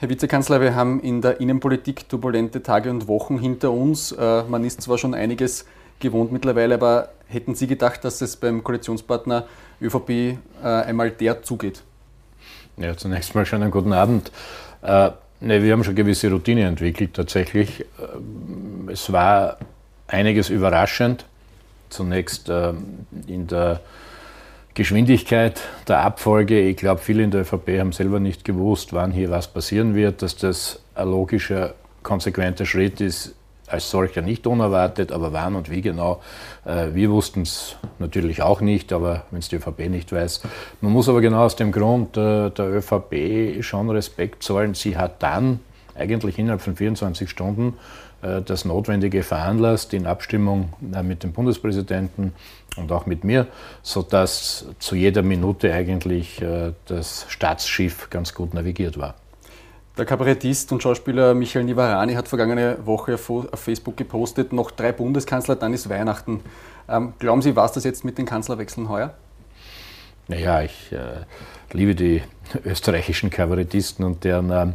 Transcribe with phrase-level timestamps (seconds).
[0.00, 4.12] Herr Vizekanzler, wir haben in der Innenpolitik turbulente Tage und Wochen hinter uns.
[4.12, 5.64] Äh, man ist zwar schon einiges
[5.98, 9.48] gewohnt mittlerweile, aber hätten Sie gedacht, dass es beim Koalitionspartner
[9.82, 11.82] ÖVP äh, einmal der zugeht?
[12.76, 14.30] Ja, zunächst mal schon einen guten Abend.
[14.82, 17.84] Äh, ne, wir haben schon gewisse Routine entwickelt tatsächlich.
[17.98, 19.58] Ähm, es war
[20.06, 21.24] einiges überraschend.
[21.90, 23.80] Zunächst ähm, in der
[24.78, 26.60] Geschwindigkeit der Abfolge.
[26.60, 30.22] Ich glaube, viele in der ÖVP haben selber nicht gewusst, wann hier was passieren wird,
[30.22, 33.34] dass das ein logischer, konsequenter Schritt ist,
[33.66, 36.22] als solcher nicht unerwartet, aber wann und wie genau,
[36.64, 40.42] äh, wir wussten es natürlich auch nicht, aber wenn es die ÖVP nicht weiß.
[40.80, 44.74] Man muss aber genau aus dem Grund äh, der ÖVP schon Respekt zollen.
[44.74, 45.58] Sie hat dann
[45.96, 47.74] eigentlich innerhalb von 24 Stunden
[48.22, 50.72] äh, das Notwendige veranlasst in Abstimmung
[51.02, 52.32] mit dem Bundespräsidenten
[52.78, 53.46] und auch mit mir,
[53.82, 56.42] sodass zu jeder Minute eigentlich
[56.86, 59.14] das Staatsschiff ganz gut navigiert war.
[59.98, 65.56] Der Kabarettist und Schauspieler Michael Nivarani hat vergangene Woche auf Facebook gepostet, noch drei Bundeskanzler,
[65.56, 66.40] dann ist Weihnachten.
[66.88, 69.14] Ähm, glauben Sie, war es das jetzt mit den Kanzlerwechseln heuer?
[70.28, 71.24] Naja, ich äh,
[71.72, 72.22] liebe die
[72.64, 74.74] österreichischen Kabarettisten und deren ähm,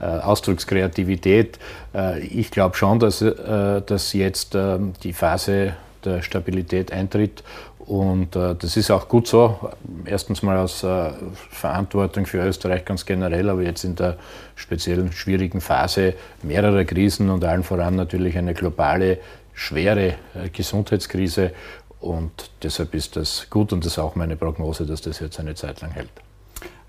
[0.00, 1.60] äh, Ausdruckskreativität.
[1.94, 5.74] Äh, ich glaube schon, dass, äh, dass jetzt ähm, die Phase
[6.06, 7.42] der Stabilität eintritt
[7.86, 9.70] und äh, das ist auch gut so.
[10.04, 11.10] Erstens mal aus äh,
[11.50, 14.16] Verantwortung für Österreich ganz generell, aber jetzt in der
[14.56, 19.18] speziellen schwierigen Phase mehrerer Krisen und allen voran natürlich eine globale,
[19.54, 21.52] schwere äh, Gesundheitskrise.
[22.00, 25.54] Und deshalb ist das gut und das ist auch meine Prognose, dass das jetzt eine
[25.54, 26.10] Zeit lang hält.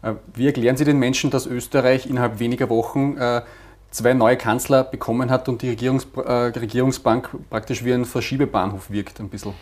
[0.02, 3.44] Äh, wie erklären Sie den Menschen, dass Österreich innerhalb weniger Wochen äh,
[3.92, 9.20] zwei neue Kanzler bekommen hat und die Regierungs äh, Regierungsbank praktisch wie ein Verschiebebahnhof wirkt
[9.20, 9.54] ein bisschen?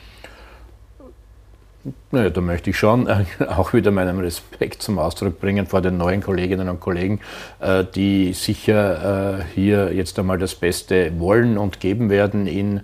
[2.10, 5.98] Naja, da möchte ich schon äh, auch wieder meinen Respekt zum Ausdruck bringen vor den
[5.98, 7.20] neuen Kolleginnen und Kollegen,
[7.60, 12.82] äh, die sicher äh, hier jetzt einmal das Beste wollen und geben werden in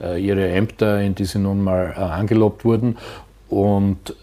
[0.00, 2.98] ihre Ämter, in die sie nun mal angelobt wurden.
[3.54, 4.16] Und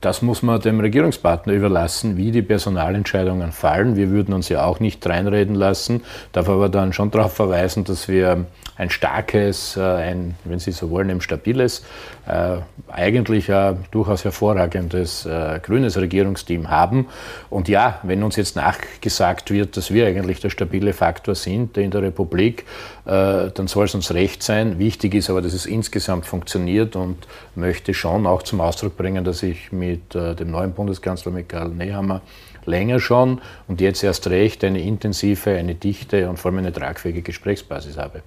[0.00, 3.94] das muss man dem Regierungspartner überlassen, wie die Personalentscheidungen fallen.
[3.94, 8.08] Wir würden uns ja auch nicht reinreden lassen, darf aber dann schon darauf verweisen, dass
[8.08, 11.84] wir ein starkes, ein, wenn Sie so wollen, ein stabiles
[12.26, 12.56] äh,
[12.90, 17.06] eigentlich ein durchaus hervorragendes äh, grünes Regierungsteam haben.
[17.50, 21.90] Und ja, wenn uns jetzt nachgesagt wird, dass wir eigentlich der stabile Faktor sind in
[21.90, 22.64] der Republik,
[23.04, 24.78] äh, dann soll es uns recht sein.
[24.78, 29.42] Wichtig ist aber, dass es insgesamt funktioniert und möchte schon auch zum Ausdruck bringen, dass
[29.42, 32.22] ich mit äh, dem neuen Bundeskanzler Michael Nehammer
[32.64, 37.22] länger schon und jetzt erst recht eine intensive, eine dichte und vor allem eine tragfähige
[37.22, 38.22] Gesprächsbasis habe.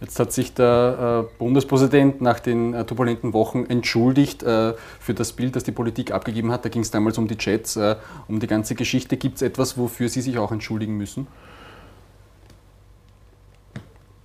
[0.00, 5.34] Jetzt hat sich der äh, Bundespräsident nach den äh, turbulenten Wochen entschuldigt äh, für das
[5.34, 6.64] Bild, das die Politik abgegeben hat.
[6.64, 7.78] Da ging es damals um die Chats,
[8.26, 9.16] um die ganze Geschichte.
[9.18, 11.26] Gibt es etwas, wofür Sie sich auch entschuldigen müssen?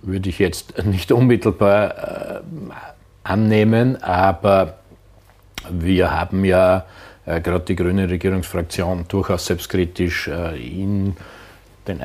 [0.00, 2.42] Würde ich jetzt nicht unmittelbar
[3.22, 4.78] annehmen, aber
[5.70, 6.84] wir haben ja
[7.24, 11.16] gerade die grüne Regierungsfraktion durchaus selbstkritisch in
[11.88, 12.00] den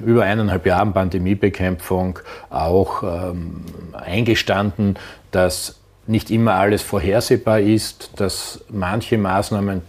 [0.00, 2.18] über eineinhalb Jahren Pandemiebekämpfung
[2.50, 4.98] auch ähm, eingestanden,
[5.30, 9.82] dass nicht immer alles vorhersehbar ist, dass manche Maßnahmen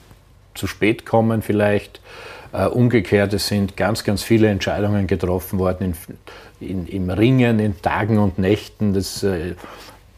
[0.54, 2.00] zu spät kommen vielleicht.
[2.54, 5.94] Äh, umgekehrt, es sind ganz, ganz viele Entscheidungen getroffen worden
[6.60, 8.94] in, in, im Ringen, in Tagen und Nächten.
[8.94, 9.56] Das äh,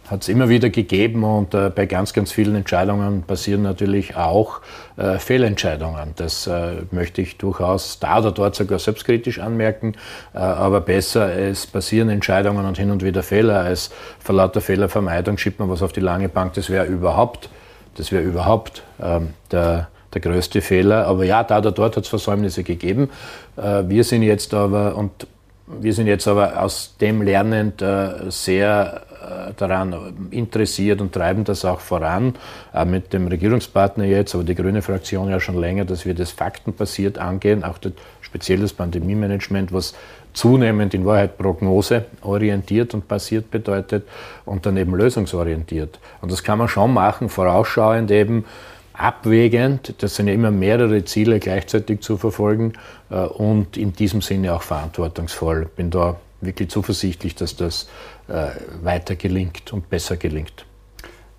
[0.10, 4.62] hat es immer wieder gegeben und äh, bei ganz, ganz vielen Entscheidungen passieren natürlich auch
[4.96, 6.14] äh, Fehlentscheidungen.
[6.16, 9.96] Das äh, möchte ich durchaus da oder dort sogar selbstkritisch anmerken,
[10.34, 15.38] äh, aber besser, es passieren Entscheidungen und hin und wieder Fehler, als vor lauter Fehlervermeidung
[15.38, 16.54] schiebt man was auf die lange Bank.
[16.54, 17.50] Das wäre überhaupt,
[17.96, 21.06] das wäre überhaupt ähm, der, der größte Fehler.
[21.08, 23.10] Aber ja, da oder dort hat es Versäumnisse gegeben.
[23.58, 25.28] Äh, wir sind jetzt aber, und
[25.68, 29.02] wir sind jetzt aber aus dem lernend äh, sehr
[29.56, 29.96] daran
[30.32, 32.36] interessiert und treiben das auch voran,
[32.74, 36.32] äh, mit dem Regierungspartner jetzt, aber die grüne Fraktion ja schon länger, dass wir das
[36.32, 39.94] faktenbasiert angehen, auch das, speziell das Pandemie-Management, was
[40.34, 44.08] zunehmend in Wahrheit Prognose orientiert und basiert bedeutet
[44.46, 46.00] und dann eben lösungsorientiert.
[46.22, 48.46] Und das kann man schon machen, vorausschauend eben,
[48.94, 52.74] abwägend, das sind ja immer mehrere Ziele gleichzeitig zu verfolgen
[53.10, 55.70] äh, und in diesem Sinne auch verantwortungsvoll.
[55.76, 57.88] Bin da wirklich zuversichtlich, dass das äh,
[58.28, 60.66] weiter gelingt und besser gelingt.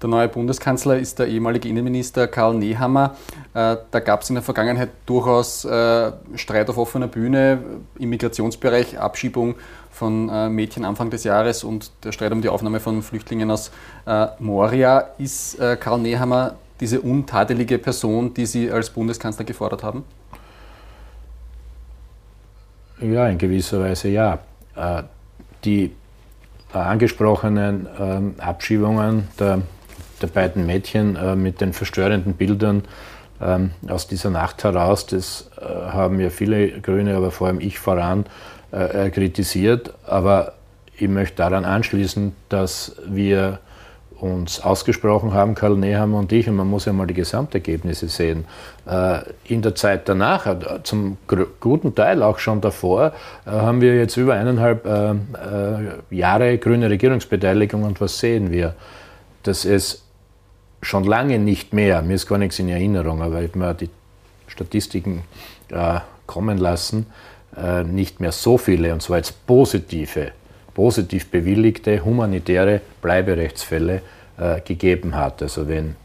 [0.00, 3.16] Der neue Bundeskanzler ist der ehemalige Innenminister Karl Nehammer.
[3.52, 7.58] Äh, da gab es in der Vergangenheit durchaus äh, Streit auf offener Bühne
[7.98, 9.56] im Migrationsbereich, Abschiebung
[9.90, 13.72] von Mädchen Anfang des Jahres und der Streit um die Aufnahme von Flüchtlingen aus
[14.38, 15.08] Moria.
[15.18, 20.04] Ist Karl Nehammer diese untadelige Person, die Sie als Bundeskanzler gefordert haben?
[23.00, 24.38] Ja, in gewisser Weise ja.
[24.74, 25.02] Äh,
[25.64, 25.90] die äh,
[26.72, 29.62] angesprochenen ähm, Abschiebungen der,
[30.20, 32.84] der beiden Mädchen äh, mit den verstörenden Bildern
[33.40, 38.26] ähm, aus dieser Nacht heraus, das haben ja viele Grüne, aber vor allem ich voran,
[38.70, 39.94] kritisiert.
[40.06, 40.54] Aber
[40.96, 43.60] ich möchte daran anschließen, dass wir
[44.20, 48.46] uns ausgesprochen haben, Karl Nehammer und ich, und man muss ja mal die Gesamtergebnisse sehen.
[48.86, 51.18] Äh, in der Zeit danach, äh, zum
[51.60, 53.12] guten Teil auch schon davor,
[53.46, 54.86] äh, haben wir jetzt über eineinhalb
[56.10, 58.74] Jahre grüne Regierungsbeteiligung und was sehen wir?
[59.44, 60.02] Dass es
[60.82, 63.90] schon lange nicht mehr, mir ist gar nichts in Erinnerung, aber ich habe mir die
[64.46, 65.22] Statistiken
[66.26, 67.06] kommen lassen,
[67.86, 70.32] nicht mehr so viele, und zwar jetzt positive
[70.78, 74.00] positiv bewilligte humanitäre Bleiberechtsfälle
[74.38, 75.42] äh, gegeben hat.
[75.42, 75.96] Also wenn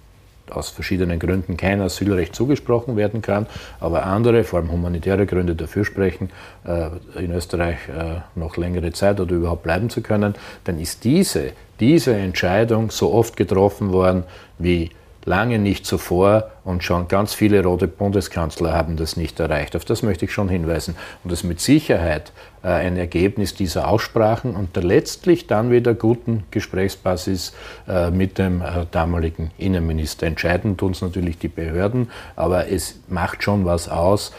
[0.50, 3.46] aus verschiedenen Gründen kein Asylrecht zugesprochen werden kann,
[3.80, 6.32] aber andere, vor allem humanitäre Gründe dafür sprechen,
[6.66, 6.88] äh,
[7.24, 10.34] in Österreich äh, noch längere Zeit oder überhaupt bleiben zu können,
[10.64, 14.24] dann ist diese, diese Entscheidung so oft getroffen worden
[14.58, 14.90] wie
[15.26, 19.76] lange nicht zuvor und schon ganz viele rote Bundeskanzler haben das nicht erreicht.
[19.76, 20.96] Auf das möchte ich schon hinweisen.
[21.24, 22.32] Und das ist mit Sicherheit
[22.64, 27.54] äh, ein Ergebnis dieser Aussprachen und der letztlich dann wieder guten Gesprächsbasis
[27.88, 30.28] äh, mit dem äh, damaligen Innenminister.
[30.28, 34.34] Entscheiden tun es natürlich die Behörden, aber es macht schon was aus,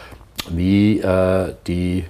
[0.50, 1.02] wie
[1.66, 2.04] die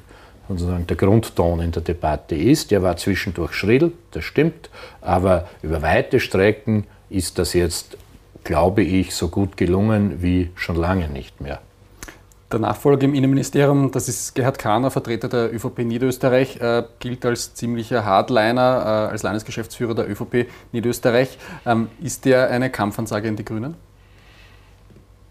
[0.48, 2.70] sozusagen der Grundton in der Debatte ist.
[2.70, 7.96] Der war zwischendurch schrill, das stimmt, aber über weite Strecken ist das jetzt
[8.44, 11.60] glaube ich, so gut gelungen wie schon lange nicht mehr.
[12.52, 17.54] Der Nachfolger im Innenministerium, das ist Gerhard Kahner, Vertreter der ÖVP Niederösterreich, äh, gilt als
[17.54, 21.36] ziemlicher Hardliner, äh, als Landesgeschäftsführer der ÖVP Niederösterreich.
[21.66, 23.74] Ähm, ist der eine Kampfansage in die Grünen?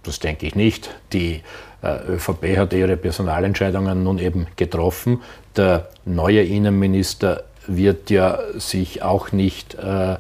[0.04, 0.94] Das denke ich nicht.
[1.14, 1.44] Die
[1.82, 5.22] äh, ÖVP hat ihre Personalentscheidungen nun eben getroffen.
[5.56, 10.18] Der neue Innenminister wird ja sich auch nicht äh,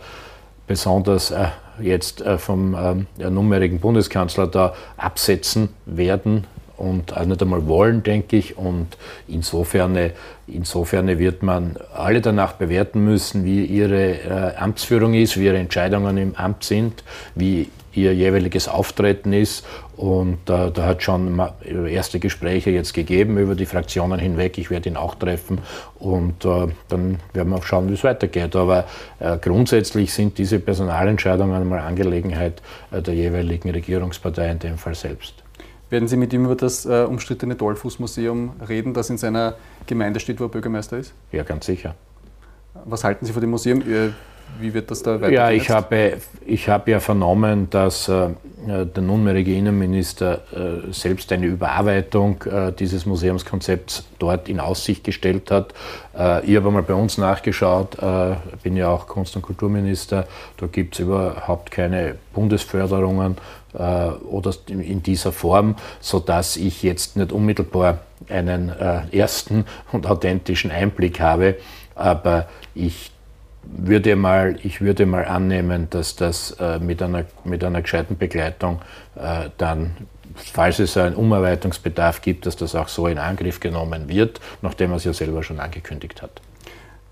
[0.68, 1.48] besonders äh,
[1.82, 6.46] jetzt äh, vom ähm, nunmehrigen Bundeskanzler da absetzen werden
[6.78, 8.58] und auch nicht einmal wollen, denke ich.
[8.58, 8.98] Und
[9.28, 10.12] insofern,
[10.48, 16.18] insofern wird man alle danach bewerten müssen, wie ihre äh, Amtsführung ist, wie ihre Entscheidungen
[16.18, 17.04] im Amt sind,
[17.36, 19.66] wie ihr jeweiliges Auftreten ist.
[19.96, 21.40] Und äh, da hat schon
[21.88, 24.58] erste Gespräche jetzt gegeben über die Fraktionen hinweg.
[24.58, 25.60] Ich werde ihn auch treffen
[26.00, 28.56] und äh, dann werden wir auch schauen, wie es weitergeht.
[28.56, 28.86] Aber
[29.20, 32.62] äh, grundsätzlich sind diese Personalentscheidungen einmal Angelegenheit
[32.92, 35.44] äh, der jeweiligen Regierungspartei, in dem Fall selbst.
[35.90, 39.56] Werden Sie mit ihm über das äh, umstrittene Dollfußmuseum reden, das in seiner
[39.86, 41.14] Gemeinde steht, wo er Bürgermeister ist?
[41.32, 41.94] Ja, ganz sicher.
[42.86, 43.84] Was halten Sie von dem Museum?
[44.60, 45.32] Wie wird das da weiter?
[45.32, 48.30] Ja, ich habe, ich habe ja vernommen, dass äh,
[48.66, 55.74] der nunmehrige Innenminister äh, selbst eine Überarbeitung äh, dieses Museumskonzepts dort in Aussicht gestellt hat.
[56.18, 60.68] Äh, ich habe einmal bei uns nachgeschaut, äh, bin ja auch Kunst- und Kulturminister, da
[60.68, 63.38] gibt es überhaupt keine Bundesförderungen
[63.74, 68.00] äh, oder in dieser Form, sodass ich jetzt nicht unmittelbar
[68.30, 68.70] einen
[69.12, 71.56] ersten und authentischen Einblick habe.
[71.94, 73.12] Aber ich
[73.64, 78.82] würde mal, ich würde mal annehmen, dass das äh, mit, einer, mit einer gescheiten Begleitung
[79.16, 79.92] äh, dann,
[80.36, 84.98] falls es einen Umarbeitungsbedarf gibt, dass das auch so in Angriff genommen wird, nachdem er
[84.98, 86.42] es ja selber schon angekündigt hat.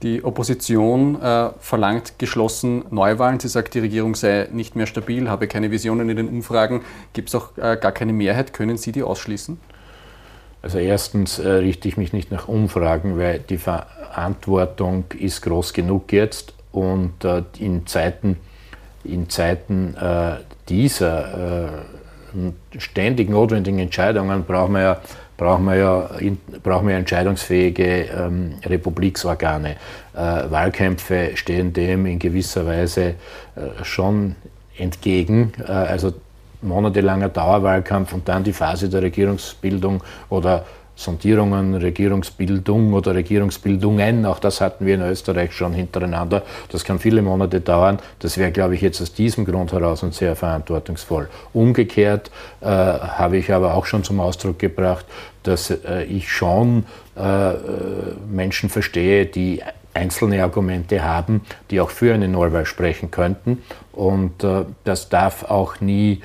[0.04, 3.40] Die Opposition äh, verlangt geschlossen Neuwahlen.
[3.40, 6.82] Sie sagt, die Regierung sei nicht mehr stabil, habe keine Visionen in den Umfragen.
[7.14, 8.52] Gibt es auch äh, gar keine Mehrheit?
[8.52, 9.60] Können Sie die ausschließen?
[10.62, 16.14] Also erstens äh, richte ich mich nicht nach Umfragen, weil die Verantwortung ist groß genug
[16.14, 18.38] jetzt und äh, in Zeiten,
[19.04, 20.36] in Zeiten äh,
[20.70, 25.02] dieser äh, ständig notwendigen Entscheidungen brauchen wir ja,
[25.36, 26.10] brauchen wir ja,
[26.62, 29.78] brauchen wir entscheidungsfähige ähm, Republiksorgane.
[30.14, 33.16] Äh, Wahlkämpfe stehen dem in gewisser Weise
[33.56, 34.36] äh, schon
[34.78, 35.52] entgegen.
[35.68, 36.14] also
[36.62, 40.66] monatelanger Dauerwahlkampf und dann die Phase der Regierungsbildung oder
[40.96, 46.44] Sondierungen, Regierungsbildung oder Regierungsbildungen, auch das hatten wir in Österreich schon hintereinander.
[46.70, 47.98] Das kann viele Monate dauern.
[48.20, 51.30] Das wäre, glaube ich, jetzt aus diesem Grund heraus und sehr verantwortungsvoll.
[51.54, 52.30] Umgekehrt
[52.62, 55.06] äh, habe ich aber auch schon zum Ausdruck gebracht,
[55.44, 57.54] dass äh, ich schon äh,
[58.30, 59.64] Menschen verstehe, die
[59.94, 63.64] einzelne Argumente haben, die auch für eine Neuwahl sprechen könnten.
[63.92, 66.22] Und äh, das darf auch nie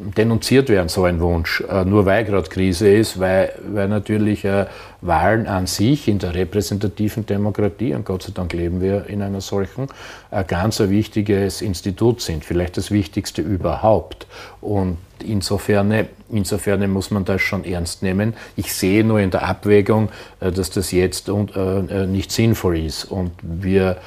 [0.00, 4.66] denunziert werden, so ein Wunsch, äh, nur weil gerade Krise ist, weil, weil natürlich äh,
[5.02, 9.40] Wahlen an sich in der repräsentativen Demokratie, und Gott sei Dank leben wir in einer
[9.40, 9.88] solchen,
[10.30, 14.26] ein ganz wichtiges Institut sind, vielleicht das wichtigste überhaupt.
[14.60, 18.34] Und insofern, insofern muss man das schon ernst nehmen.
[18.56, 23.04] Ich sehe nur in der Abwägung, äh, dass das jetzt äh, nicht sinnvoll ist.
[23.04, 23.98] Und wir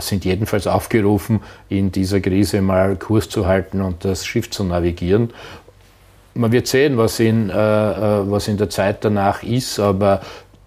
[0.00, 5.30] sind jedenfalls aufgerufen, in dieser Krise mal Kurs zu halten und das Schiff zu navigieren.
[6.38, 10.20] Man wird sehen, was in, was in der Zeit danach ist, aber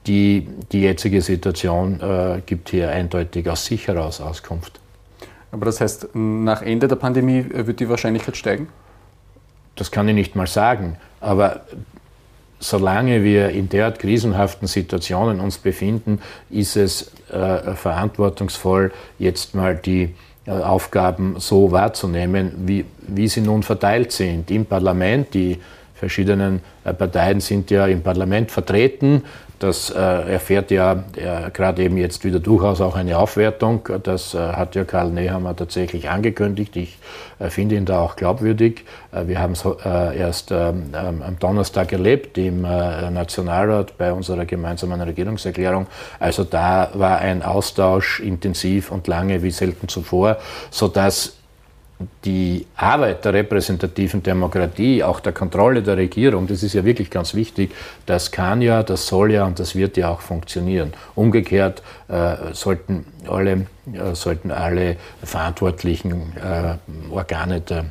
[0.06, 4.82] die, die jetzige Situation gibt hier eindeutig aus sich heraus Auskunft.
[5.50, 8.68] Aber das heißt, nach Ende der Pandemie wird die Wahrscheinlichkeit steigen?
[9.78, 10.98] Das kann ich nicht mal sagen.
[11.22, 11.62] Aber
[12.60, 20.04] solange wir in derart krisenhaften Situationen uns befinden, ist es äh, verantwortungsvoll, jetzt mal die
[20.04, 20.10] äh,
[20.48, 24.50] Aufgaben so wahrzunehmen, wie, wie sie nun verteilt sind.
[24.50, 25.60] Im Parlament, die
[25.94, 29.24] verschiedenen äh, Parteien sind ja im Parlament vertreten.
[29.62, 33.88] Das äh, erfährt ja äh, gerade eben jetzt wieder durchaus auch eine Aufwertung.
[34.02, 36.76] Das äh, hat ja Karl Nehammer tatsächlich angekündigt.
[36.76, 36.98] Ich
[37.38, 38.86] äh, finde ihn da auch glaubwürdig.
[39.12, 45.00] Äh, wir haben es äh, erst ähm, am Donnerstag erlebt im Nationalrat bei unserer gemeinsamen
[45.00, 45.86] Regierungserklärung.
[46.20, 50.38] Also da war ein Austausch intensiv und lange wie selten zuvor,
[50.72, 51.38] sodass
[52.26, 57.34] die Arbeit der repräsentativen Demokratie, auch der Kontrolle der Regierung, das ist ja wirklich ganz
[57.34, 57.74] wichtig,
[58.06, 60.94] das kann ja, das soll ja und das wird ja auch funktionieren.
[61.16, 67.86] Umgekehrt äh, sollten, alle, äh, sollten alle verantwortlichen äh, Organe der,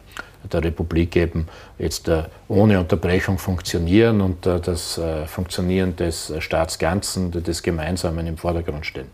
[0.51, 1.47] der Republik eben
[1.79, 8.37] jetzt äh, ohne Unterbrechung funktionieren und äh, das äh, Funktionieren des Staatsganzen, des Gemeinsamen im
[8.37, 9.09] Vordergrund stehen.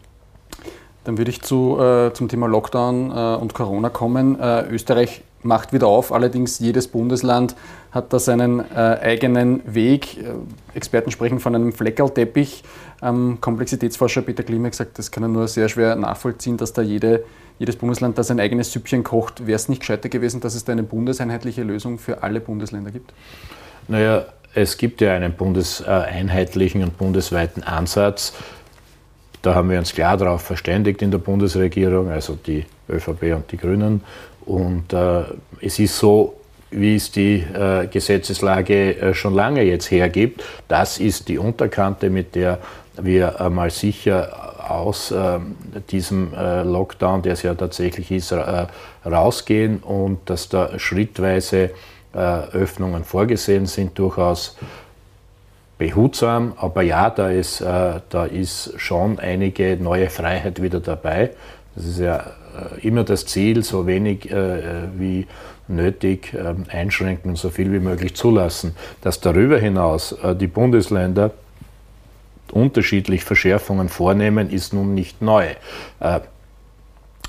[1.06, 4.40] Dann würde ich zu, äh, zum Thema Lockdown äh, und Corona kommen.
[4.40, 7.54] Äh, Österreich macht wieder auf, allerdings jedes Bundesland
[7.92, 10.18] hat da seinen äh, eigenen Weg.
[10.18, 10.32] Äh,
[10.74, 12.64] Experten sprechen von einem Fleckerlteppich.
[13.02, 17.22] Ähm, Komplexitätsforscher Peter Klima gesagt, das kann er nur sehr schwer nachvollziehen, dass da jede,
[17.60, 19.46] jedes Bundesland da sein eigenes Süppchen kocht.
[19.46, 23.12] Wäre es nicht gescheiter gewesen, dass es da eine bundeseinheitliche Lösung für alle Bundesländer gibt?
[23.86, 28.32] Naja, es gibt ja einen bundeseinheitlichen und bundesweiten Ansatz.
[29.46, 33.56] Da haben wir uns klar darauf verständigt in der Bundesregierung, also die ÖVP und die
[33.56, 34.02] Grünen.
[34.44, 35.22] Und äh,
[35.60, 36.34] es ist so,
[36.72, 40.42] wie es die äh, Gesetzeslage äh, schon lange jetzt hergibt.
[40.66, 42.58] Das ist die Unterkante, mit der
[43.00, 45.38] wir einmal sicher aus äh,
[45.92, 48.66] diesem äh, Lockdown, der es ja tatsächlich ist, äh,
[49.04, 51.70] rausgehen und dass da schrittweise
[52.12, 54.56] Öffnungen vorgesehen sind, durchaus
[55.78, 61.30] behutsam, aber ja, da ist, äh, da ist schon einige neue Freiheit wieder dabei.
[61.74, 65.26] Das ist ja äh, immer das Ziel, so wenig äh, wie
[65.68, 68.74] nötig ähm, einschränken so viel wie möglich zulassen.
[69.02, 71.32] Dass darüber hinaus äh, die Bundesländer
[72.52, 75.46] unterschiedlich Verschärfungen vornehmen, ist nun nicht neu.
[76.00, 76.20] Äh,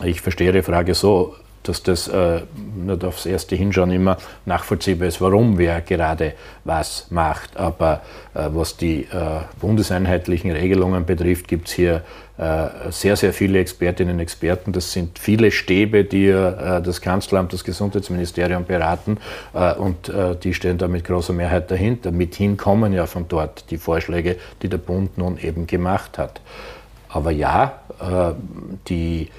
[0.04, 1.36] ich verstehe Ihre Frage so,
[1.68, 2.42] dass das äh,
[2.76, 6.34] nicht aufs erste Hinschauen immer nachvollziehbar ist, warum wer gerade
[6.64, 7.58] was macht.
[7.58, 8.02] Aber
[8.34, 12.04] äh, was die äh, bundeseinheitlichen Regelungen betrifft, gibt es hier
[12.38, 14.72] äh, sehr, sehr viele Expertinnen und Experten.
[14.72, 19.18] Das sind viele Stäbe, die äh, das Kanzleramt, das Gesundheitsministerium beraten
[19.54, 20.12] äh, und
[20.44, 22.12] die stehen da mit großer Mehrheit dahinter.
[22.12, 26.42] Mithin kommen ja von dort die Vorschläge, die der Bund nun eben gemacht hat.
[27.10, 27.80] Aber ja,
[28.88, 29.30] die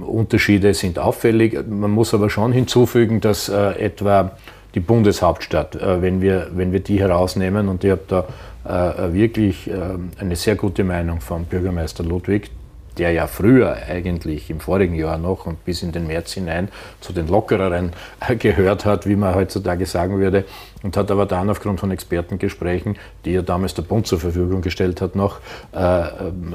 [0.00, 1.58] Unterschiede sind auffällig.
[1.68, 4.32] Man muss aber schon hinzufügen, dass äh, etwa
[4.74, 8.24] die Bundeshauptstadt, äh, wenn, wir, wenn wir die herausnehmen, und ich habe da
[8.64, 9.74] äh, wirklich äh,
[10.18, 12.50] eine sehr gute Meinung von Bürgermeister Ludwig,
[12.98, 16.68] der ja früher eigentlich im vorigen Jahr noch und bis in den März hinein
[17.00, 17.92] zu den lockereren
[18.38, 20.44] gehört hat, wie man heutzutage sagen würde,
[20.82, 25.00] und hat aber dann aufgrund von Expertengesprächen, die ja damals der Bund zur Verfügung gestellt
[25.00, 25.38] hat, noch
[25.72, 26.04] äh,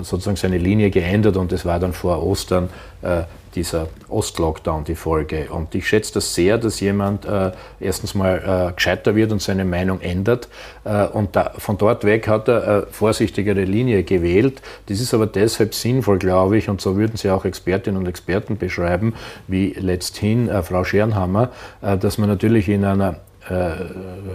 [0.01, 2.69] sozusagen seine Linie geändert und es war dann vor Ostern
[3.01, 3.23] äh,
[3.57, 5.47] dieser Ostlockdown die Folge.
[5.49, 9.65] Und ich schätze das sehr, dass jemand äh, erstens mal äh, gescheiter wird und seine
[9.65, 10.47] Meinung ändert.
[10.83, 14.61] Äh, und da, von dort weg hat er eine vorsichtigere Linie gewählt.
[14.85, 18.57] Das ist aber deshalb sinnvoll, glaube ich, und so würden Sie auch Expertinnen und Experten
[18.57, 19.15] beschreiben,
[19.47, 21.49] wie letzthin äh, Frau Schernhammer,
[21.81, 23.15] äh, dass man natürlich in einer äh,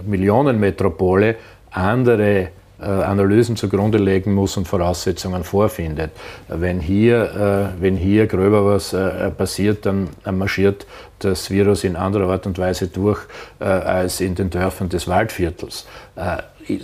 [0.05, 1.35] Millionenmetropole
[1.71, 2.49] andere
[2.83, 6.11] äh, Analysen zugrunde legen muss und Voraussetzungen vorfindet.
[6.49, 10.85] Wenn hier, äh, wenn hier gröber was äh, passiert, dann marschiert
[11.19, 13.21] das Virus in anderer Art und Weise durch
[13.59, 15.85] als in den Dörfern des Waldviertels.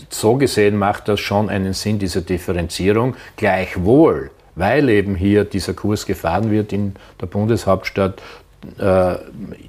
[0.09, 3.17] So gesehen macht das schon einen Sinn, diese Differenzierung.
[3.35, 8.21] Gleichwohl, weil eben hier dieser Kurs gefahren wird in der Bundeshauptstadt,
[8.77, 9.15] äh,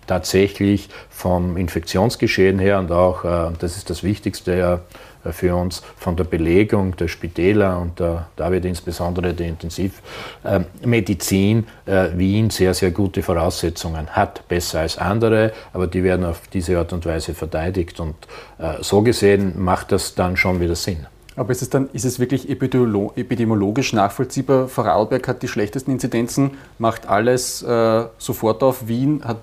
[0.07, 4.81] tatsächlich vom Infektionsgeschehen her und auch, äh, das ist das Wichtigste, ja,
[5.31, 12.49] für uns von der Belegung der Spitäler und der, David insbesondere der Intensivmedizin äh, Wien
[12.51, 14.49] sehr, sehr gute Voraussetzungen hat.
[14.49, 18.01] Besser als andere, aber die werden auf diese Art und Weise verteidigt.
[18.01, 18.17] Und
[18.59, 21.07] äh, so gesehen macht das dann schon wieder Sinn.
[21.41, 24.69] Aber ist es dann ist es wirklich epidemiologisch nachvollziehbar?
[24.69, 28.89] Vorarlberg hat die schlechtesten Inzidenzen, macht alles äh, sofort auf.
[28.89, 29.39] Wien hat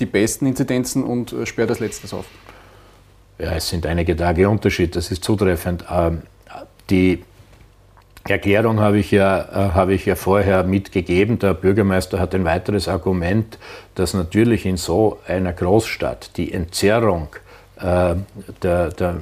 [0.00, 2.24] die besten Inzidenzen und äh, sperrt als letztes auf.
[3.38, 5.84] Ja, es sind einige Tage Unterschied, das ist zutreffend.
[5.90, 6.22] Ähm,
[6.88, 7.22] die
[8.26, 11.38] Erklärung habe ich, ja, äh, habe ich ja vorher mitgegeben.
[11.38, 13.58] Der Bürgermeister hat ein weiteres Argument,
[13.94, 17.28] dass natürlich in so einer Großstadt die Entzerrung
[17.78, 18.14] äh,
[18.62, 19.16] der, der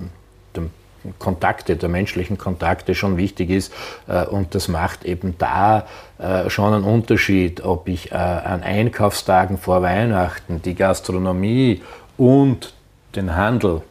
[1.18, 3.72] Kontakte, der menschlichen Kontakte schon wichtig ist.
[4.06, 5.86] Äh, und das macht eben da
[6.18, 11.82] äh, schon einen Unterschied, ob ich äh, an Einkaufstagen vor Weihnachten die Gastronomie
[12.16, 12.74] und
[13.16, 13.82] den Handel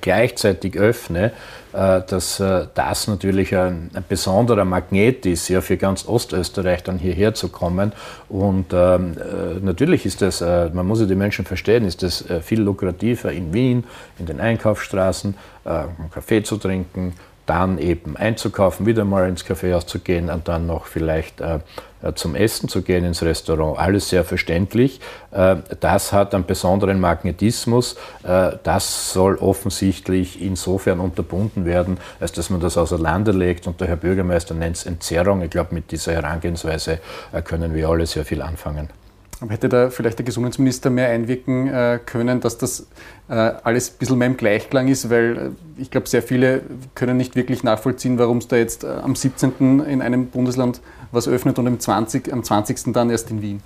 [0.00, 1.32] gleichzeitig öffne,
[1.72, 6.98] äh, dass äh, das natürlich ein, ein, besonderer Magnet ist, ja, für ganz Ostösterreich dann
[6.98, 7.92] hierher zu kommen.
[8.28, 9.16] Und ähm,
[9.62, 13.84] natürlich ist das, man muss ja die Menschen verstehen, ist das viel lukrativer in Wien,
[14.18, 15.34] in den Einkaufsstraßen,
[15.64, 17.14] einen Kaffee zu trinken,
[17.50, 21.58] dann eben einzukaufen, wieder mal ins Kaffeehaus zu gehen und dann noch vielleicht äh,
[22.00, 23.76] äh, zum Essen zu gehen ins Restaurant.
[23.76, 25.00] Alles sehr verständlich.
[25.32, 27.96] Äh, das hat einen besonderen Magnetismus.
[28.22, 33.66] Äh, das soll offensichtlich insofern unterbunden werden, als dass man das außer Lande legt.
[33.66, 35.42] Und der Herr Bürgermeister nennt es Entzerrung.
[35.42, 37.00] Ich glaube, mit dieser Herangehensweise
[37.32, 38.99] äh, können wir alle sehr viel anfangen.
[39.48, 42.86] Hätte da vielleicht der Gesundheitsminister mehr einwirken äh, können, dass das
[43.28, 46.62] äh, alles ein bisschen mehr im Gleichklang ist, weil äh, ich glaube, sehr viele
[46.94, 49.80] können nicht wirklich nachvollziehen, warum es da jetzt am 17.
[49.80, 50.80] in einem Bundesland
[51.10, 52.32] was öffnet und am 20.
[52.32, 52.92] am 20.
[52.92, 53.62] dann erst in Wien.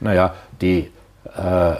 [0.00, 0.90] Naja, die
[1.24, 1.74] äh,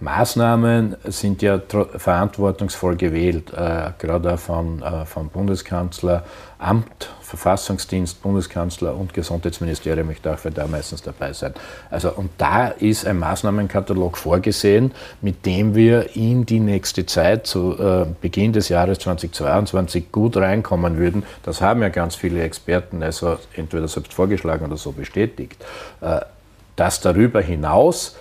[0.00, 1.60] Maßnahmen sind ja
[1.96, 6.24] verantwortungsvoll gewählt, äh, gerade von, äh, vom Bundeskanzler,
[6.58, 10.10] Amt, Verfassungsdienst, Bundeskanzler und Gesundheitsministerium.
[10.10, 11.52] Ich darf ja da meistens dabei sein.
[11.90, 17.76] Also, und da ist ein Maßnahmenkatalog vorgesehen, mit dem wir in die nächste Zeit, zu
[17.78, 21.24] äh, Beginn des Jahres 2022, gut reinkommen würden.
[21.42, 25.62] Das haben ja ganz viele Experten, also entweder selbst vorgeschlagen oder so bestätigt.
[26.00, 26.20] Äh,
[26.76, 28.16] dass darüber hinaus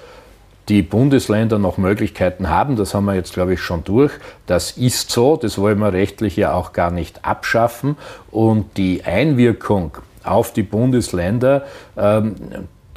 [0.69, 4.11] die Bundesländer noch Möglichkeiten haben, das haben wir jetzt, glaube ich, schon durch.
[4.47, 7.97] Das ist so, das wollen wir rechtlich ja auch gar nicht abschaffen.
[8.31, 9.91] Und die Einwirkung
[10.23, 11.65] auf die Bundesländer,
[11.95, 12.35] ähm,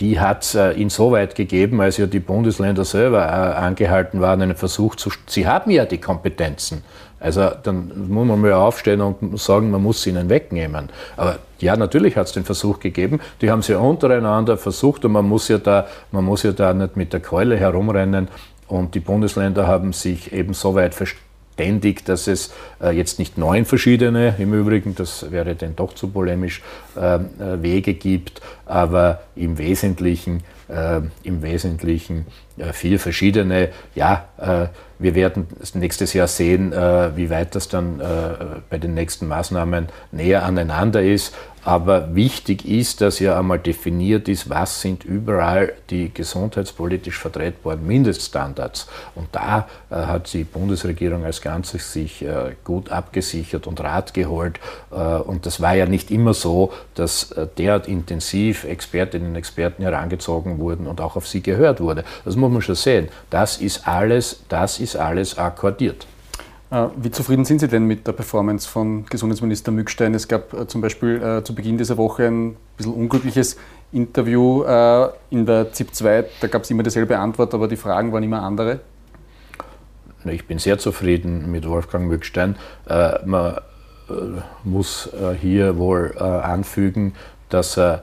[0.01, 4.57] die hat es äh, insoweit gegeben, als ja die Bundesländer selber äh, angehalten waren, einen
[4.57, 5.11] Versuch zu.
[5.27, 6.83] Sie haben ja die Kompetenzen.
[7.21, 10.89] Also dann muss man mal aufstehen und sagen, man muss sie ihnen wegnehmen.
[11.17, 13.21] Aber ja, natürlich hat es den Versuch gegeben.
[13.41, 16.97] Die haben sie untereinander versucht und man muss ja da, man muss ja da nicht
[16.97, 18.29] mit der Keule herumrennen.
[18.69, 20.95] Und die Bundesländer haben sich eben so weit
[21.59, 26.09] verständigt, dass es äh, jetzt nicht neun verschiedene, im Übrigen, das wäre denn doch zu
[26.09, 26.63] polemisch,
[26.97, 30.43] äh, äh Wege gibt, aber im Wesentlichen,
[31.23, 32.27] im Wesentlichen
[32.73, 33.71] vier verschiedene.
[33.95, 34.29] Ja,
[34.99, 38.03] wir werden nächstes Jahr sehen, wie weit das dann
[38.69, 41.35] bei den nächsten Maßnahmen näher aneinander ist.
[41.69, 48.89] Aber wichtig ist, dass ja einmal definiert ist, was sind überall die gesundheitspolitisch vertretbaren Mindeststandards.
[49.15, 54.59] Und da äh, hat die Bundesregierung als Ganzes sich äh, gut abgesichert und Rat geholt.
[54.91, 59.83] Äh, und das war ja nicht immer so, dass äh, derart intensiv Expertinnen und Experten
[59.83, 62.03] herangezogen wurden und auch auf sie gehört wurde.
[62.25, 63.09] Das muss man schon sehen.
[63.29, 66.07] Das ist alles, das ist alles akkordiert.
[66.71, 70.15] Äh, wie zufrieden sind Sie denn mit der Performance von Gesundheitsminister Mückstein?
[70.15, 73.57] Es gab äh, zum Beispiel äh, zu Beginn dieser Woche ein bisschen unglückliches
[73.91, 74.65] Interview
[75.31, 76.25] in der ZIP 2.
[76.43, 78.81] Da gab es immer dieselbe Antwort, aber die Fragen waren immer andere.
[80.27, 82.57] Ich bin sehr zufrieden mit Wolfgang Mückstein.
[83.25, 83.57] Man
[84.63, 85.09] muss
[85.41, 87.15] hier wohl anfügen,
[87.49, 88.03] dass er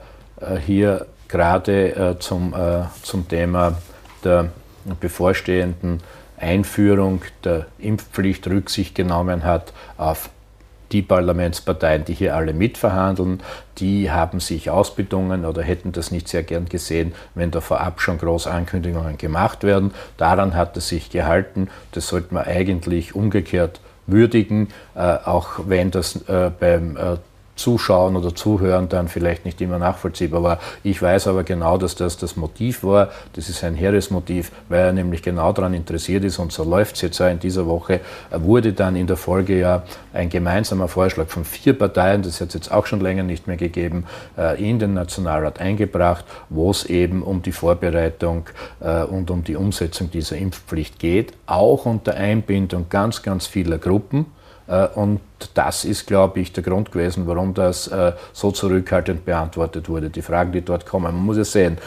[0.66, 2.52] hier gerade zum,
[3.02, 3.78] zum Thema
[4.24, 4.50] der
[4.98, 6.00] bevorstehenden
[6.38, 10.30] Einführung der Impfpflicht Rücksicht genommen hat auf
[10.92, 13.40] die Parlamentsparteien, die hier alle mitverhandeln,
[13.78, 18.18] die haben sich ausbedungen oder hätten das nicht sehr gern gesehen, wenn da vorab schon
[18.18, 19.92] große Ankündigungen gemacht werden.
[20.16, 21.68] Daran hat es sich gehalten.
[21.92, 27.16] Das sollte man eigentlich umgekehrt würdigen, äh, auch wenn das äh, beim äh,
[27.56, 30.58] Zuschauen oder Zuhören dann vielleicht nicht immer nachvollziehbar war.
[30.84, 33.10] Ich weiß aber genau, dass das das Motiv war.
[33.32, 36.96] Das ist ein hehres Motiv, weil er nämlich genau daran interessiert ist und so läuft
[36.96, 38.00] es jetzt auch in dieser Woche.
[38.30, 42.54] Wurde dann in der Folge ja ein gemeinsamer Vorschlag von vier Parteien, das hat es
[42.54, 44.04] jetzt auch schon länger nicht mehr gegeben,
[44.36, 48.46] äh, in den Nationalrat eingebracht, wo es eben um die Vorbereitung
[48.80, 54.26] äh, und um die Umsetzung dieser Impfpflicht geht, auch unter Einbindung ganz, ganz vieler Gruppen
[54.94, 55.20] und
[55.54, 60.10] das ist, glaube ich, der Grund gewesen, warum das äh, so zurückhaltend beantwortet wurde.
[60.10, 61.14] Die Fragen, die dort kommen.
[61.14, 61.78] Man muss ja sehen,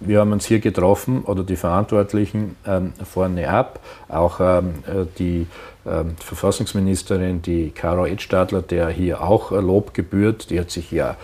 [0.00, 5.46] wir haben uns hier getroffen oder die Verantwortlichen ähm, vorne ab, auch ähm, äh, die
[5.86, 11.16] ähm, Verfassungsministerin, die Caro Edstadler, der hier auch Lob gebührt, die hat sich ja,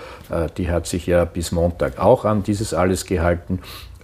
[0.59, 3.61] die hat sich ja bis Montag auch an dieses alles gehalten.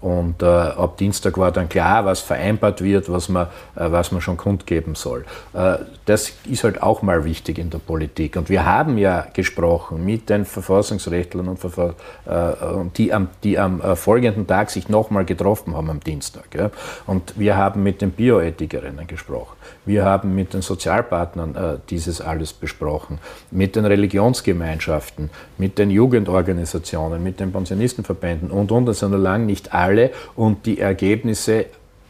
[0.06, 4.20] Und äh, ab Dienstag war dann klar, was vereinbart wird, was man, äh, was man
[4.20, 5.24] schon kundgeben soll.
[5.52, 8.36] Äh, das ist halt auch mal wichtig in der Politik.
[8.36, 12.52] Und wir haben ja gesprochen mit den Verfassungsrechtlern, und Verfa äh,
[12.96, 16.54] die am, die am äh, folgenden Tag sich nochmal getroffen haben am Dienstag.
[16.54, 16.70] Ja.
[17.08, 19.56] Und wir haben mit den Bioethikerinnen gesprochen.
[19.86, 23.18] Wir haben mit den Sozialpartnern äh, dieses alles besprochen,
[23.52, 28.86] mit den Religionsgemeinschaften, mit den Jugendorganisationen, mit den Pensionistenverbänden und, und.
[28.86, 30.10] Das sind lang nicht alle.
[30.34, 31.66] Und die Ergebnisse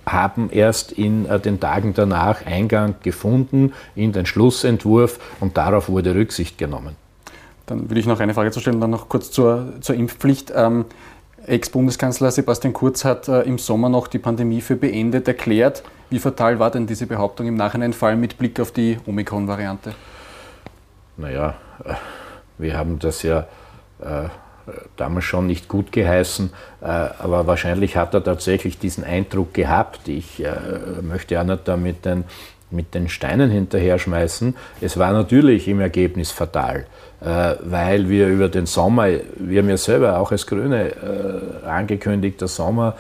[0.07, 6.15] haben erst in äh, den Tagen danach Eingang gefunden in den Schlussentwurf und darauf wurde
[6.15, 6.97] Rücksicht genommen.
[7.67, 10.53] Dann würde ich noch eine Frage zu stellen, dann noch kurz zur, zur Impfpflicht.
[10.55, 10.87] Ähm,
[11.47, 15.83] Ex-Bundeskanzler Sebastian Kurz hat äh, im Sommer noch die Pandemie für beendet erklärt.
[16.11, 19.93] Wie fatal war denn diese Behauptung im Nachhinein, vor allem mit Blick auf die Omikron-Variante?
[21.17, 21.95] Naja, äh,
[22.59, 23.47] wir haben das ja
[24.01, 24.29] äh,
[24.97, 30.09] damals schon nicht gut geheißen, äh, aber wahrscheinlich hat er tatsächlich diesen Eindruck gehabt.
[30.09, 30.53] Ich äh,
[31.03, 32.25] möchte auch nicht da mit den,
[32.71, 34.57] mit den Steinen hinterher schmeißen.
[34.81, 36.87] Es war natürlich im Ergebnis fatal,
[37.21, 40.93] äh, weil wir über den Sommer, wir haben ja selber auch als Grüne
[41.65, 42.97] angekündigt, der Sommer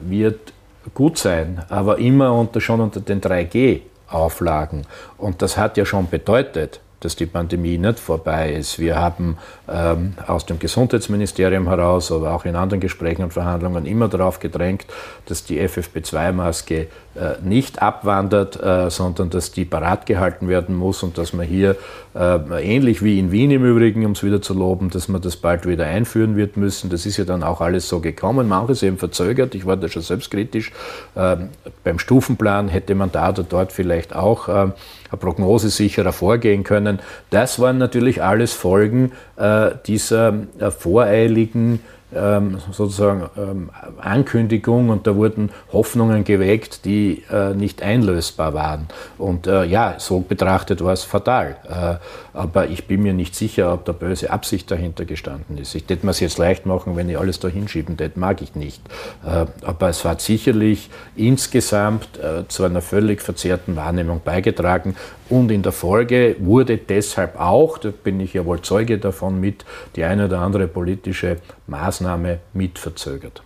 [0.00, 0.53] wird
[0.92, 4.86] gut sein, aber immer unter, schon unter den 3G-Auflagen.
[5.18, 8.78] Und das hat ja schon bedeutet, dass die Pandemie nicht vorbei ist.
[8.78, 14.38] Wir haben aus dem Gesundheitsministerium heraus, aber auch in anderen Gesprächen und Verhandlungen immer darauf
[14.38, 14.84] gedrängt,
[15.26, 21.16] dass die FFP2-Maske äh, nicht abwandert, äh, sondern dass die parat gehalten werden muss und
[21.16, 21.76] dass man hier,
[22.14, 25.36] äh, ähnlich wie in Wien im Übrigen, um es wieder zu loben, dass man das
[25.36, 26.90] bald wieder einführen wird müssen.
[26.90, 28.48] Das ist ja dann auch alles so gekommen.
[28.48, 29.54] Manches eben verzögert.
[29.54, 30.72] Ich war da schon selbstkritisch.
[31.16, 31.50] Ähm,
[31.84, 34.72] beim Stufenplan hätte man da oder dort vielleicht auch ähm,
[35.16, 36.98] prognosesicherer vorgehen können.
[37.30, 39.42] Das waren natürlich alles Folgen äh,
[39.86, 41.80] dieser äh, voreiligen
[42.14, 48.86] ähm, sozusagen ähm, Ankündigung und da wurden Hoffnungen geweckt, die äh, nicht einlösbar waren.
[49.18, 51.56] Und äh, ja, so betrachtet war es fatal.
[51.68, 51.96] Äh,
[52.36, 55.74] aber ich bin mir nicht sicher, ob da böse Absicht dahinter gestanden ist.
[55.74, 58.54] Ich hätte mir es jetzt leicht machen, wenn ich alles da hinschieben hätte, mag ich
[58.54, 58.80] nicht.
[59.24, 64.96] Äh, aber es hat sicherlich insgesamt äh, zu einer völlig verzerrten Wahrnehmung beigetragen
[65.30, 69.64] und in der Folge wurde deshalb auch, da bin ich ja wohl Zeuge davon, mit
[69.96, 73.42] die eine oder andere politische Maßnahme mit verzögert.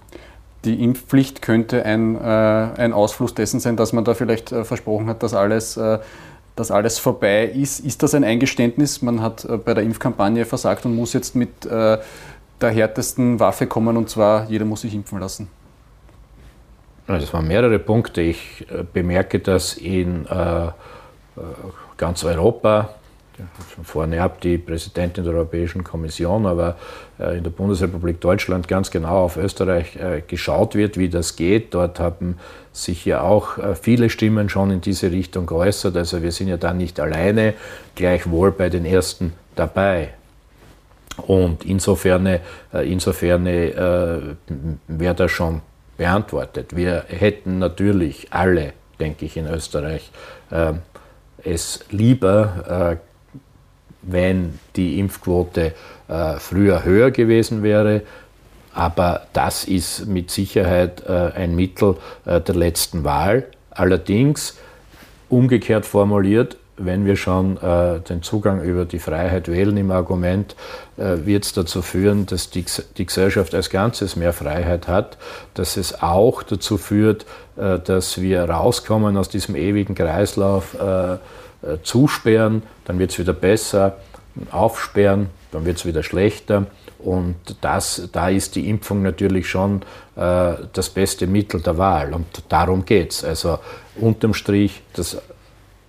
[0.64, 5.06] Die Impfpflicht könnte ein, äh, ein Ausfluss dessen sein, dass man da vielleicht äh, versprochen
[5.06, 6.00] hat, dass alles, äh,
[6.56, 7.78] dass alles vorbei ist.
[7.78, 9.00] Ist das ein Eingeständnis?
[9.00, 11.98] Man hat äh, bei der Impfkampagne versagt und muss jetzt mit äh,
[12.60, 15.48] der härtesten Waffe kommen, und zwar jeder muss sich impfen lassen.
[17.06, 18.20] Es waren mehrere Punkte.
[18.20, 20.26] Ich äh, bemerke das in
[21.96, 22.90] ganz Europa,
[23.84, 26.76] vorne ab die Präsidentin der Europäischen Kommission, aber
[27.18, 31.74] äh, in der Bundesrepublik Deutschland ganz genau auf Österreich äh, geschaut wird, wie das geht.
[31.74, 32.38] Dort haben
[32.72, 35.96] sich ja auch äh, viele Stimmen schon in diese Richtung geäußert.
[35.96, 37.54] Also wir sind ja da nicht alleine,
[37.94, 40.10] gleichwohl bei den ersten dabei.
[41.26, 42.38] Und insofern,
[42.72, 44.20] insofern äh,
[44.86, 45.62] wäre das schon
[45.96, 46.76] beantwortet.
[46.76, 50.12] Wir hätten natürlich alle, denke ich, in Österreich
[50.52, 50.74] äh,
[51.44, 53.08] es lieber, äh,
[54.02, 55.74] wenn die Impfquote
[56.08, 58.02] äh, früher höher gewesen wäre.
[58.72, 63.46] Aber das ist mit Sicherheit äh, ein Mittel der letzten Wahl.
[63.70, 64.56] Allerdings,
[65.28, 70.56] umgekehrt formuliert, wenn wir schon äh, den Zugang über die Freiheit wählen im Argument,
[70.96, 72.64] äh, wird es dazu führen, dass die,
[72.96, 75.18] die, Gesellschaft als Ganzes mehr Freiheit hat,
[75.54, 81.18] dass es auch dazu führt, äh, dass wir rauskommen aus diesem ewigen Kreislauf, äh,
[81.60, 83.96] äh, zusperren, dann wird es wieder besser,
[84.52, 86.66] aufsperren, dann wird es wieder schlechter.
[86.98, 89.82] Und das, da ist die Impfung natürlich schon
[90.16, 92.14] äh, das beste Mittel der Wahl.
[92.14, 93.24] Und darum geht es.
[93.24, 93.58] Also
[93.96, 95.18] unterm Strich, dass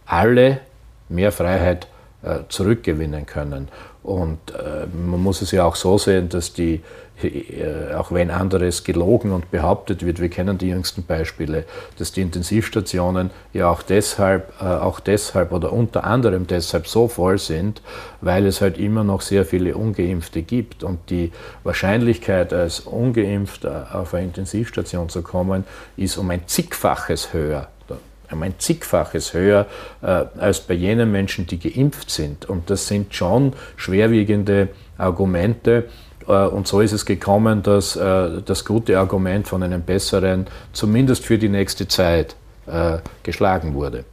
[0.05, 0.61] alle
[1.09, 1.87] mehr Freiheit
[2.21, 3.69] äh, zurückgewinnen können.
[4.03, 6.81] Und äh, man muss es ja auch so sehen, dass die,
[7.23, 11.63] äh, auch wenn anderes gelogen und behauptet wird, wir kennen die jüngsten Beispiele,
[11.97, 17.81] dass die Intensivstationen ja auch deshalb, auch deshalb oder unter anderem deshalb so voll sind,
[18.19, 20.83] weil es halt immer noch sehr viele Ungeimpfte gibt.
[20.83, 21.31] Und die
[21.63, 25.63] Wahrscheinlichkeit, als ungeimpft auf eine Intensivstation zu kommen,
[25.95, 27.69] ist um ein zigfaches höher
[28.31, 29.65] ein zigfaches höher
[30.01, 32.47] äh, als bei jenen Menschen, die geimpft sind.
[32.47, 35.89] Und das sind schon schwerwiegende Argumente.
[36.27, 41.25] Äh, und so ist es gekommen, dass äh, das gute Argument von einem besseren, zumindest
[41.25, 42.35] für die nächste Zeit,
[42.67, 44.05] äh, geschlagen wurde.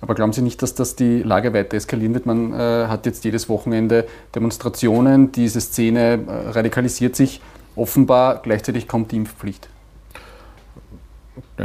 [0.00, 2.26] Aber glauben Sie nicht, dass das die Lage weiter eskalieren wird?
[2.26, 7.40] Man äh, hat jetzt jedes Wochenende Demonstrationen, diese Szene äh, radikalisiert sich.
[7.74, 9.68] Offenbar gleichzeitig kommt die Impfpflicht.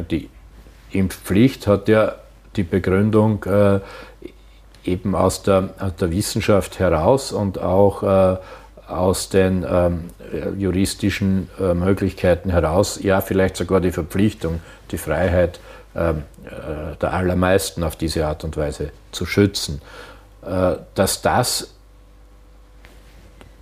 [0.09, 0.29] Die
[0.91, 2.15] Impfpflicht hat ja
[2.55, 3.79] die Begründung äh,
[4.83, 8.37] eben aus der, aus der, Wissenschaft heraus und auch äh,
[8.87, 10.09] aus den ähm,
[10.57, 15.59] juristischen äh, Möglichkeiten heraus, ja vielleicht sogar die Verpflichtung, die Freiheit
[15.95, 19.81] ähm, äh, der allermeisten auf diese Art und Weise zu schützen.
[20.45, 21.73] Äh, dass das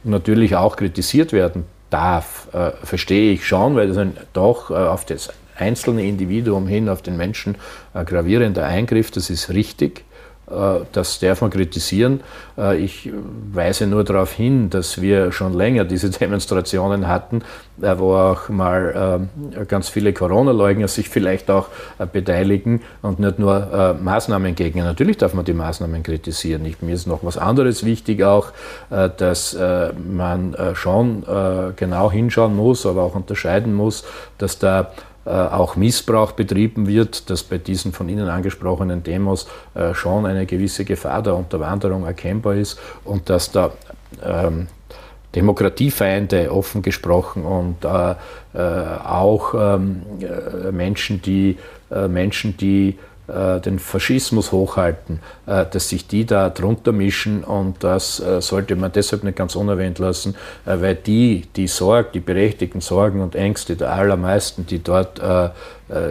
[0.03, 5.29] natürlich auch kritisiert werden darf, äh, verstehe ich schon, weil das ein, doch auf das
[5.57, 7.55] einzelne Individuum hin, auf den Menschen
[7.93, 10.03] ein gravierender Eingriff, das ist richtig.
[10.49, 12.21] Äh, das darf man kritisieren.
[12.57, 13.11] Äh, ich
[13.51, 17.41] weise nur darauf hin, dass wir schon länger diese Demonstrationen hatten,
[17.81, 19.27] äh, wo auch mal
[19.67, 21.67] ganz viele Corona-Leugner sich vielleicht auch
[22.11, 24.79] beteiligen und nicht nur Maßnahmen gegen.
[24.79, 26.63] Natürlich darf man die Maßnahmen kritisieren.
[26.81, 28.51] mir ist noch was anderes wichtig auch,
[28.89, 31.23] dass man schon
[31.75, 34.03] genau hinschauen muss, aber auch unterscheiden muss,
[34.37, 39.93] dass da äh, auch Missbrauch betrieben wird, dass bei diesen von Ihnen angesprochenen Demos äh,
[39.93, 43.71] schon eine gewisse Gefahr der Unterwanderung erkennbar ist und dass da
[44.23, 44.67] ähm,
[45.35, 48.15] Demokratiefeinde offen gesprochen und äh,
[48.53, 51.57] äh, auch ähm, äh, Menschen, die,
[51.91, 52.95] äh, Menschen, die äh,
[53.27, 58.91] den Faschismus hochhalten, äh, dass sich die da drunter mischen und das äh, sollte man
[58.91, 60.35] deshalb nicht ganz unerwähnt lassen,
[60.65, 65.21] weil die, die Sorgen, die berechtigten Sorgen und Ängste der allermeisten, die dort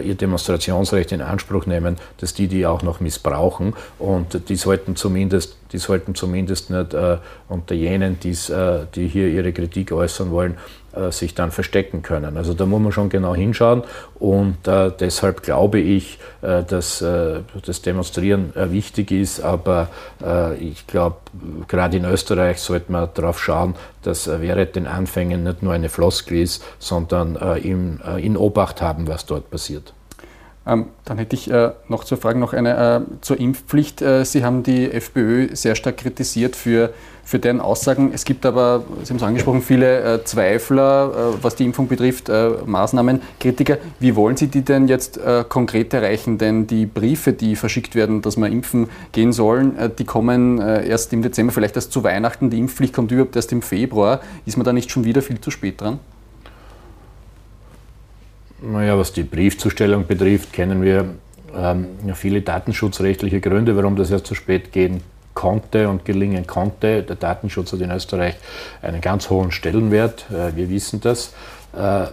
[0.03, 5.55] ihr Demonstrationsrecht in Anspruch nehmen, dass die die auch noch missbrauchen und die sollten zumindest,
[5.71, 6.95] die sollten zumindest nicht
[7.47, 8.33] unter jenen, die
[9.07, 10.57] hier ihre Kritik äußern wollen,
[10.97, 12.37] äh, sich dann verstecken können.
[12.37, 13.83] Also da muss man schon genau hinschauen
[14.19, 19.89] und äh, deshalb glaube ich, äh, dass äh, das Demonstrieren äh, wichtig ist, aber
[20.23, 21.17] äh, ich glaube,
[21.67, 26.39] gerade in Österreich sollte man darauf schauen, dass während den Anfängen nicht nur eine Floskel
[26.39, 29.93] ist, sondern in, in Obacht haben, was dort passiert.
[30.67, 34.01] Ähm, dann hätte ich äh, noch zur Frage noch eine äh, zur Impfpflicht.
[34.01, 36.91] Äh, Sie haben die FPÖ sehr stark kritisiert für,
[37.23, 38.11] für deren Aussagen.
[38.13, 43.77] Es gibt aber, Sie haben es angesprochen, viele Zweifler, was die Impfung betrifft, äh, Maßnahmenkritiker.
[44.01, 46.37] Wie wollen Sie die denn jetzt konkret erreichen?
[46.37, 51.21] Denn die Briefe, die verschickt werden, dass wir impfen gehen sollen, die kommen erst im
[51.21, 52.49] Dezember, vielleicht erst zu Weihnachten.
[52.49, 54.21] Die Impfpflicht kommt überhaupt erst im Februar.
[54.45, 55.99] Ist man da nicht schon wieder viel zu spät dran?
[58.61, 61.05] Naja, was die Briefzustellung betrifft, kennen wir
[61.55, 65.01] ähm, viele datenschutzrechtliche Gründe, warum das erst zu spät gehen
[65.33, 67.03] konnte und gelingen konnte.
[67.03, 68.35] Der Datenschutz hat in Österreich
[68.81, 71.33] einen ganz hohen Stellenwert, äh, wir wissen das.
[71.77, 72.07] Äh,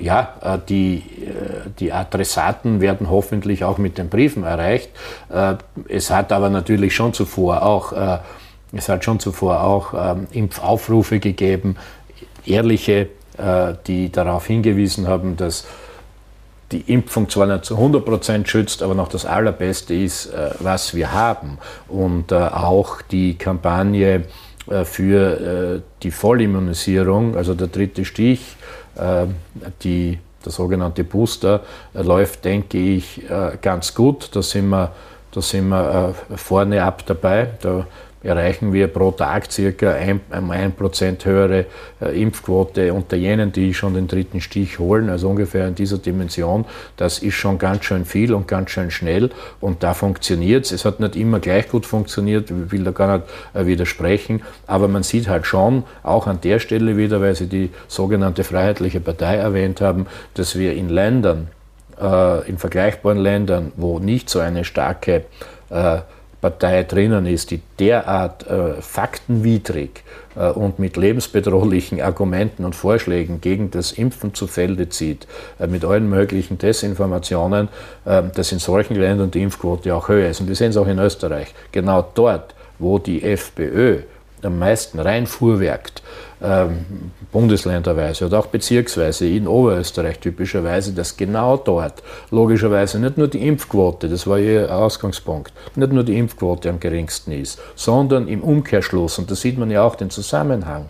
[0.00, 4.90] ja, äh, die, äh, die Adressaten werden hoffentlich auch mit den Briefen erreicht.
[5.28, 5.54] Äh,
[5.88, 7.92] es hat aber natürlich schon zuvor auch,
[8.72, 11.76] es hat schon zuvor auch ähm, Impfaufrufe gegeben,
[12.46, 13.08] ehrliche
[13.86, 15.66] die darauf hingewiesen haben, dass
[16.72, 21.12] die Impfung zwar nicht zu 100% schützt, aber noch das Allerbeste ist, äh, was wir
[21.12, 21.58] haben.
[21.88, 24.24] Und äh, auch die Kampagne
[24.84, 28.54] für die Vollimmunisierung, also der dritte Stich,
[29.82, 33.22] die, der sogenannte Booster, läuft, denke ich,
[33.62, 34.30] ganz gut.
[34.32, 34.92] Da sind wir,
[35.32, 37.48] da sind wir vorne ab dabei.
[37.62, 37.86] Da
[38.22, 40.20] erreichen wir pro Tag circa ein,
[40.76, 41.66] Prozent höhere
[42.00, 46.64] äh, Impfquote unter jenen, die schon den dritten Stich holen, also ungefähr in dieser Dimension.
[46.96, 49.30] Das ist schon ganz schön viel und ganz schön schnell
[49.60, 50.72] und da funktioniert es.
[50.72, 54.88] Es hat nicht immer gleich gut funktioniert, ich will da gar nicht äh, widersprechen, aber
[54.88, 59.36] man sieht halt schon, auch an der Stelle wieder, weil Sie die sogenannte Freiheitliche Partei
[59.36, 61.48] erwähnt haben, dass wir in Ländern,
[62.00, 65.24] äh, in vergleichbaren Ländern, wo nicht so eine starke
[66.40, 70.02] Partei drinnen ist, die derart äh, faktenwidrig
[70.36, 75.26] äh, und mit lebensbedrohlichen Argumenten und Vorschlägen gegen das Impfen zu Felde zieht,
[75.58, 77.68] äh, mit allen möglichen Desinformationen,
[78.06, 80.40] äh, dass in solchen Ländern die Impfquote auch höher ist.
[80.40, 81.54] Und wir sehen es auch in Österreich.
[81.72, 83.98] Genau dort, wo die FPÖ
[84.42, 86.02] am meisten reinfuhrwerkt,
[86.42, 86.84] ähm,
[87.32, 94.08] bundesländerweise oder auch bezirksweise in Oberösterreich typischerweise, dass genau dort logischerweise nicht nur die Impfquote,
[94.08, 99.30] das war Ihr Ausgangspunkt, nicht nur die Impfquote am geringsten ist, sondern im Umkehrschluss, und
[99.30, 100.86] da sieht man ja auch den Zusammenhang,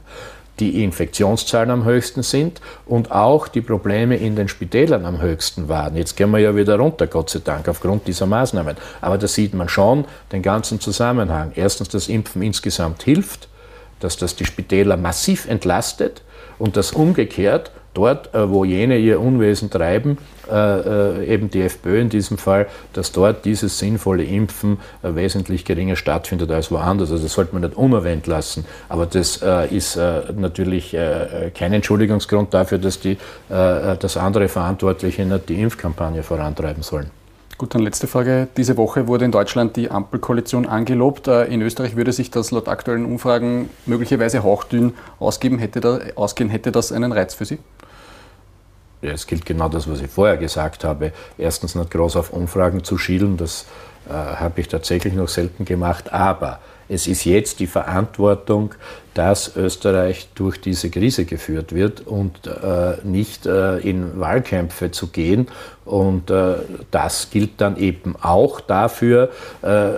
[0.61, 5.97] die Infektionszahlen am höchsten sind und auch die Probleme in den Spitälern am höchsten waren.
[5.97, 8.77] Jetzt gehen wir ja wieder runter, Gott sei Dank, aufgrund dieser Maßnahmen.
[9.01, 11.53] Aber da sieht man schon den ganzen Zusammenhang.
[11.55, 13.49] Erstens, das Impfen insgesamt hilft,
[14.01, 16.23] dass das die Spitäler massiv entlastet
[16.59, 20.19] und dass umgekehrt dort, äh, wo jene ihr Unwesen treiben,
[20.51, 25.97] äh, äh, eben die FPÖ in diesem Fall, dass dort dieses sinnvolle Impfen wesentlich geringer
[25.97, 27.11] stattfindet als woanders.
[27.11, 28.65] Also das sollte man nicht unerwähnt lassen.
[28.89, 30.97] Aber das ist natürlich
[31.55, 33.17] kein Entschuldigungsgrund dafür, dass, die,
[33.49, 37.11] dass andere Verantwortliche nicht die Impfkampagne vorantreiben sollen.
[37.61, 38.49] Gut, dann letzte Frage.
[38.57, 41.29] Diese Woche wurde in Deutschland die Ampelkoalition angelobt.
[41.29, 45.59] In Österreich würde sich das laut aktuellen Umfragen möglicherweise hauchdünn ausgeben.
[45.59, 46.49] Hätte da, ausgehen.
[46.49, 47.59] Hätte das einen Reiz für Sie?
[49.03, 51.13] ja, es gilt genau das, was ich vorher gesagt habe.
[51.37, 53.67] Erstens nicht groß auf Umfragen zu schielen, das
[54.09, 58.75] äh, habe ich tatsächlich noch selten gemacht, aber es ist jetzt die Verantwortung
[59.15, 65.49] dass Österreich durch diese Krise geführt wird und äh, nicht äh, in Wahlkämpfe zu gehen.
[65.85, 66.55] Und äh,
[66.93, 69.31] das gilt dann eben auch dafür,
[69.63, 69.89] äh,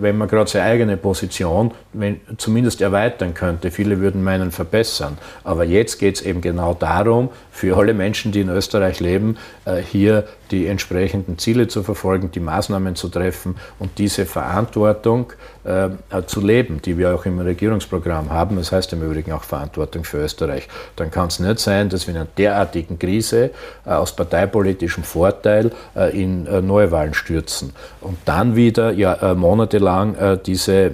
[0.00, 3.70] wenn man gerade seine eigene Position wenn, zumindest erweitern könnte.
[3.70, 5.18] Viele würden meinen verbessern.
[5.44, 9.76] Aber jetzt geht es eben genau darum, für alle Menschen, die in Österreich leben, äh,
[9.76, 15.32] hier die entsprechenden Ziele zu verfolgen, die Maßnahmen zu treffen und diese Verantwortung
[15.64, 15.90] äh,
[16.26, 18.56] zu leben, die wir auch im Regierungsprogramm haben.
[18.56, 20.68] Das heißt im Übrigen auch Verantwortung für Österreich.
[20.96, 23.50] Dann kann es nicht sein, dass wir in einer derartigen Krise
[23.86, 30.92] äh, aus parteipolitischem Vorteil äh, in äh, Neuwahlen stürzen und dann wieder ja, monatelang diese,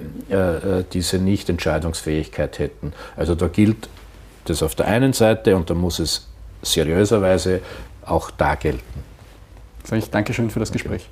[0.93, 2.93] diese Nichtentscheidungsfähigkeit hätten.
[3.15, 3.89] Also da gilt
[4.45, 6.27] das auf der einen Seite und da muss es
[6.61, 7.61] seriöserweise
[8.05, 9.03] auch da gelten.
[9.83, 11.09] Sag ich Dankeschön für das Gespräch.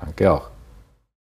[0.00, 0.57] Danke auch.